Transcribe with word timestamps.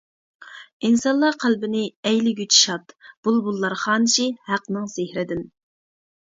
ئىنسانلار 0.87 1.37
قەلبىنى 1.43 1.83
ئەيلىگۈچى 2.11 2.59
شاد، 2.63 2.97
بۇلبۇللار 3.29 3.79
خانىشى 3.85 4.29
ھەقنىڭ 4.51 4.93
سېھرىدىن. 4.99 5.49